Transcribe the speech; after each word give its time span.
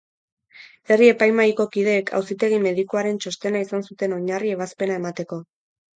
Herri-epaimahaiko 0.93 1.67
kideek 1.75 2.09
auzitegi-medikuaren 2.21 3.23
txostena 3.27 3.61
izan 3.67 3.89
zuten 3.91 4.17
oinarri 4.17 4.55
ebazpena 4.55 4.97
emateko. 5.03 5.41